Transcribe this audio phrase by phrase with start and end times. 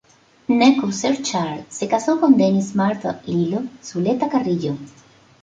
[0.49, 4.75] Gnecco Cerchar se casó con Dennis Martha "Lilo" Zuleta Carrillo.